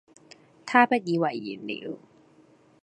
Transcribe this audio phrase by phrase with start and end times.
[0.65, 1.29] 他不以爲
[1.59, 1.99] 然了。